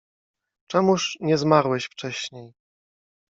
Czemuż 0.67 1.17
nie 1.19 1.37
zmarłeś 1.37 1.85
wcześniej? 1.85 2.53